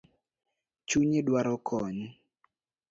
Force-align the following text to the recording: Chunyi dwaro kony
Chunyi 0.89 1.19
dwaro 1.27 1.55
kony 1.67 1.97